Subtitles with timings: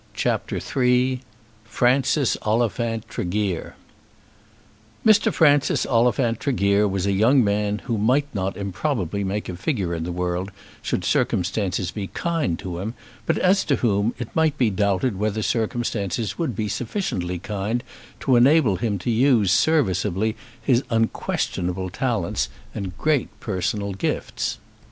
[0.15, 1.21] CHAPTER III
[1.63, 3.75] Francis Oliphant Tregear
[5.05, 5.31] Mr.
[5.31, 10.03] Francis Oliphant Tregear was a young man who might not improbably make a figure in
[10.03, 10.49] the world,
[10.81, 12.95] should circumstances be kind to him,
[13.27, 17.83] but as to whom it might be doubted whether circumstances would be sufficiently kind
[18.21, 24.57] to enable him to use serviceably his unquestionable talents and great personal gifts.